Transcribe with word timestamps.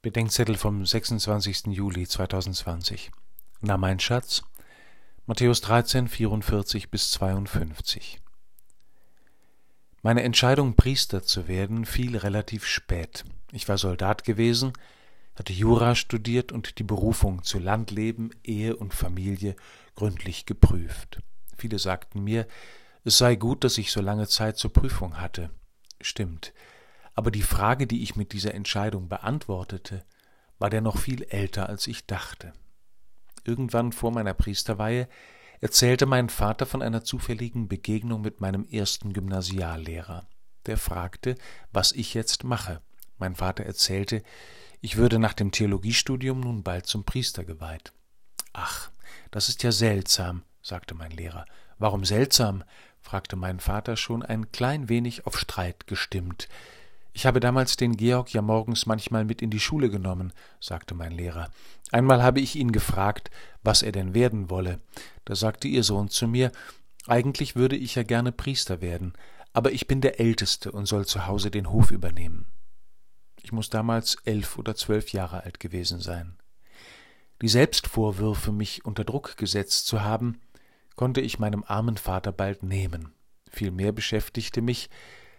Bedenkzettel 0.00 0.56
vom 0.56 0.86
26. 0.86 1.66
Juli 1.72 2.06
2020. 2.06 3.10
Na 3.62 3.76
mein 3.76 3.98
Schatz? 3.98 4.44
Matthäus 5.26 5.60
13, 5.60 6.06
44 6.06 6.88
bis 6.88 7.10
52. 7.10 8.20
Meine 10.02 10.22
Entscheidung, 10.22 10.76
Priester 10.76 11.24
zu 11.24 11.48
werden, 11.48 11.84
fiel 11.84 12.16
relativ 12.16 12.64
spät. 12.64 13.24
Ich 13.50 13.68
war 13.68 13.76
Soldat 13.76 14.22
gewesen, 14.22 14.72
hatte 15.34 15.52
Jura 15.52 15.96
studiert 15.96 16.52
und 16.52 16.78
die 16.78 16.84
Berufung 16.84 17.42
zu 17.42 17.58
Landleben, 17.58 18.30
Ehe 18.44 18.76
und 18.76 18.94
Familie 18.94 19.56
gründlich 19.96 20.46
geprüft. 20.46 21.18
Viele 21.56 21.80
sagten 21.80 22.22
mir, 22.22 22.46
es 23.02 23.18
sei 23.18 23.34
gut, 23.34 23.64
dass 23.64 23.78
ich 23.78 23.90
so 23.90 24.00
lange 24.00 24.28
Zeit 24.28 24.58
zur 24.58 24.72
Prüfung 24.72 25.20
hatte. 25.20 25.50
Stimmt. 26.00 26.52
Aber 27.18 27.32
die 27.32 27.42
Frage, 27.42 27.88
die 27.88 28.04
ich 28.04 28.14
mit 28.14 28.32
dieser 28.32 28.54
Entscheidung 28.54 29.08
beantwortete, 29.08 30.04
war 30.60 30.70
dennoch 30.70 30.98
viel 30.98 31.24
älter, 31.24 31.68
als 31.68 31.88
ich 31.88 32.06
dachte. 32.06 32.52
Irgendwann 33.42 33.90
vor 33.90 34.12
meiner 34.12 34.34
Priesterweihe 34.34 35.08
erzählte 35.60 36.06
mein 36.06 36.28
Vater 36.28 36.64
von 36.64 36.80
einer 36.80 37.02
zufälligen 37.02 37.66
Begegnung 37.66 38.20
mit 38.20 38.40
meinem 38.40 38.64
ersten 38.66 39.12
Gymnasiallehrer. 39.12 40.28
Der 40.66 40.76
fragte, 40.76 41.34
was 41.72 41.90
ich 41.90 42.14
jetzt 42.14 42.44
mache. 42.44 42.82
Mein 43.18 43.34
Vater 43.34 43.64
erzählte, 43.64 44.22
ich 44.80 44.96
würde 44.96 45.18
nach 45.18 45.34
dem 45.34 45.50
Theologiestudium 45.50 46.38
nun 46.38 46.62
bald 46.62 46.86
zum 46.86 47.02
Priester 47.02 47.42
geweiht. 47.42 47.92
Ach, 48.52 48.92
das 49.32 49.48
ist 49.48 49.64
ja 49.64 49.72
seltsam, 49.72 50.44
sagte 50.62 50.94
mein 50.94 51.10
Lehrer. 51.10 51.46
Warum 51.78 52.04
seltsam? 52.04 52.62
fragte 53.00 53.34
mein 53.34 53.58
Vater 53.58 53.96
schon 53.96 54.22
ein 54.22 54.52
klein 54.52 54.88
wenig 54.88 55.26
auf 55.26 55.36
Streit 55.36 55.88
gestimmt. 55.88 56.48
Ich 57.12 57.26
habe 57.26 57.40
damals 57.40 57.76
den 57.76 57.96
Georg 57.96 58.32
ja 58.32 58.42
morgens 58.42 58.86
manchmal 58.86 59.24
mit 59.24 59.42
in 59.42 59.50
die 59.50 59.60
Schule 59.60 59.90
genommen, 59.90 60.32
sagte 60.60 60.94
mein 60.94 61.12
Lehrer. 61.12 61.50
Einmal 61.90 62.22
habe 62.22 62.40
ich 62.40 62.54
ihn 62.54 62.72
gefragt, 62.72 63.30
was 63.62 63.82
er 63.82 63.92
denn 63.92 64.14
werden 64.14 64.50
wolle. 64.50 64.80
Da 65.24 65.34
sagte 65.34 65.68
ihr 65.68 65.82
Sohn 65.82 66.08
zu 66.08 66.28
mir, 66.28 66.52
eigentlich 67.06 67.56
würde 67.56 67.76
ich 67.76 67.94
ja 67.94 68.02
gerne 68.02 68.32
Priester 68.32 68.80
werden, 68.80 69.14
aber 69.52 69.72
ich 69.72 69.86
bin 69.86 70.00
der 70.00 70.20
Älteste 70.20 70.70
und 70.70 70.86
soll 70.86 71.06
zu 71.06 71.26
Hause 71.26 71.50
den 71.50 71.70
Hof 71.70 71.90
übernehmen. 71.90 72.46
Ich 73.42 73.52
muss 73.52 73.70
damals 73.70 74.16
elf 74.24 74.58
oder 74.58 74.74
zwölf 74.74 75.12
Jahre 75.12 75.44
alt 75.44 75.58
gewesen 75.58 76.00
sein. 76.00 76.36
Die 77.40 77.48
Selbstvorwürfe, 77.48 78.52
mich 78.52 78.84
unter 78.84 79.04
Druck 79.04 79.36
gesetzt 79.36 79.86
zu 79.86 80.02
haben, 80.02 80.40
konnte 80.96 81.20
ich 81.20 81.38
meinem 81.38 81.64
armen 81.66 81.96
Vater 81.96 82.32
bald 82.32 82.62
nehmen. 82.62 83.14
Vielmehr 83.48 83.92
beschäftigte 83.92 84.60
mich, 84.60 84.90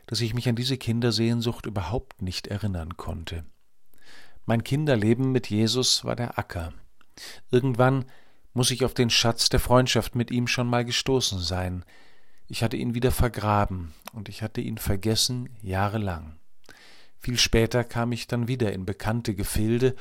dass 0.10 0.22
ich 0.22 0.34
mich 0.34 0.50
an 0.50 0.56
diese 0.56 0.76
Kindersehnsucht 0.76 1.68
überhaupt 1.68 2.24
nicht 2.24 2.48
erinnern 2.48 2.98
konnte. 2.98 3.46
Mein 4.48 4.64
Kinderleben 4.64 5.32
mit 5.32 5.52
Jesus 5.52 6.04
war 6.04 6.16
der 6.16 6.40
Acker. 6.40 6.74
Irgendwann 7.52 8.06
muss 8.54 8.72
ich 8.72 8.84
auf 8.84 8.96
den 8.96 9.12
Schatz 9.12 9.50
der 9.50 9.60
Freundschaft 9.60 10.16
mit 10.16 10.32
ihm 10.32 10.48
schon 10.48 10.66
mal 10.66 10.84
gestoßen 10.84 11.38
sein. 11.38 11.86
Ich 12.48 12.64
hatte 12.64 12.76
ihn 12.76 12.96
wieder 12.96 13.12
vergraben, 13.12 13.94
und 14.12 14.30
ich 14.30 14.42
hatte 14.42 14.62
ihn 14.62 14.80
vergessen 14.80 15.48
jahrelang. 15.62 16.40
Viel 17.20 17.38
später 17.38 17.84
kam 17.84 18.12
ich 18.12 18.26
dann 18.26 18.48
wieder 18.48 18.74
in 18.74 18.88
bekannte 18.88 19.36
Gefilde 19.36 19.96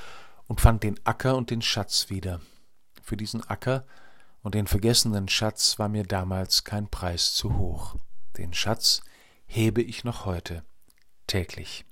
und 0.47 0.62
fand 0.62 0.84
den 0.84 0.98
Acker 1.05 1.36
und 1.36 1.51
den 1.51 1.61
Schatz 1.61 2.09
wieder. 2.09 2.41
Für 3.03 3.19
diesen 3.19 3.47
Acker 3.47 3.84
und 4.41 4.55
den 4.55 4.69
vergessenen 4.69 5.29
Schatz 5.29 5.79
war 5.79 5.91
mir 5.91 6.05
damals 6.05 6.64
kein 6.64 6.89
Preis 6.89 7.34
zu 7.34 7.59
hoch. 7.59 7.97
Den 8.39 8.55
Schatz 8.55 9.03
hebe 9.48 9.82
ich 9.82 10.04
noch 10.04 10.24
heute 10.27 10.62
täglich. 11.27 11.88